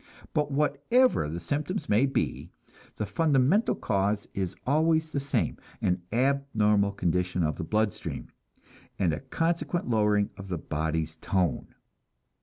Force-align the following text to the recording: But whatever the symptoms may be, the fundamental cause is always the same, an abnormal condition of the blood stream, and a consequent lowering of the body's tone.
But 0.33 0.49
whatever 0.51 1.29
the 1.29 1.39
symptoms 1.39 1.87
may 1.87 2.07
be, 2.07 2.49
the 2.95 3.05
fundamental 3.05 3.75
cause 3.75 4.27
is 4.33 4.55
always 4.65 5.11
the 5.11 5.19
same, 5.19 5.57
an 5.79 6.01
abnormal 6.11 6.93
condition 6.93 7.43
of 7.43 7.57
the 7.57 7.63
blood 7.63 7.93
stream, 7.93 8.29
and 8.97 9.13
a 9.13 9.19
consequent 9.19 9.91
lowering 9.91 10.31
of 10.37 10.47
the 10.47 10.57
body's 10.57 11.17
tone. 11.17 11.75